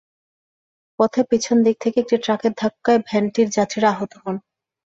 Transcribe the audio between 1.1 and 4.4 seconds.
পেছন দিক থেকে একটি ট্রাকের ধাক্কায় ভ্যানটির যাত্রীরা আহত হন।